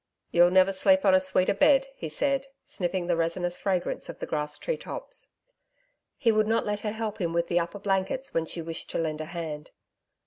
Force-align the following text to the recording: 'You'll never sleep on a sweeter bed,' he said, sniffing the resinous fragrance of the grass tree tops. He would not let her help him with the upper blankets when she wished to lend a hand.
'You'll 0.31 0.49
never 0.49 0.71
sleep 0.71 1.05
on 1.05 1.13
a 1.13 1.19
sweeter 1.19 1.53
bed,' 1.53 1.85
he 1.95 2.09
said, 2.09 2.47
sniffing 2.65 3.05
the 3.05 3.15
resinous 3.15 3.55
fragrance 3.59 4.09
of 4.09 4.17
the 4.17 4.25
grass 4.25 4.57
tree 4.57 4.75
tops. 4.75 5.27
He 6.17 6.31
would 6.31 6.47
not 6.47 6.65
let 6.65 6.79
her 6.79 6.91
help 6.91 7.21
him 7.21 7.33
with 7.33 7.49
the 7.49 7.59
upper 7.59 7.77
blankets 7.77 8.33
when 8.33 8.47
she 8.47 8.63
wished 8.63 8.89
to 8.89 8.97
lend 8.97 9.21
a 9.21 9.25
hand. 9.25 9.69